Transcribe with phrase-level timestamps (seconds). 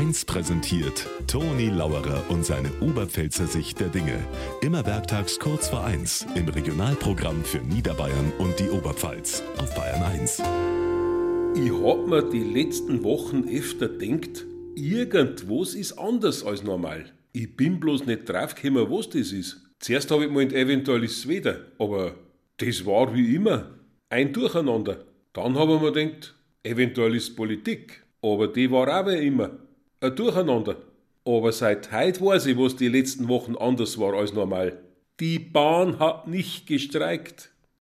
[0.00, 4.18] 1 präsentiert Toni Lauerer und seine Oberpfälzer Sicht der Dinge.
[4.62, 10.38] Immer werktags kurz vor 1 im Regionalprogramm für Niederbayern und die Oberpfalz auf Bayern 1.
[11.54, 17.04] Ich hab mir die letzten Wochen öfter denkt, irgendwas ist anders als normal.
[17.32, 19.60] Ich bin bloß nicht draufgekommen, was das ist.
[19.80, 22.14] Zuerst habe ich gemeint, eventuell ist es wieder, aber
[22.56, 23.68] das war wie immer.
[24.08, 25.04] Ein Durcheinander.
[25.34, 28.02] Dann habe ich mir gedacht, eventuell ist Politik.
[28.22, 29.50] Aber die war auch wie immer.
[30.02, 30.76] Ein Durcheinander.
[31.26, 34.78] Aber seit heute weiß ich, was die letzten Wochen anders war als normal.
[35.20, 37.50] Die Bahn hat nicht gestreikt.